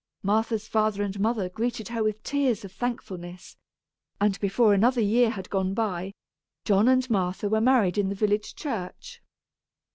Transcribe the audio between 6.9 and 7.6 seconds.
Martha